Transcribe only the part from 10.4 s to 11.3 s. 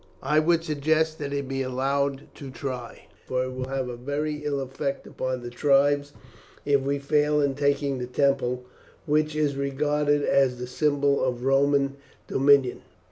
the symbol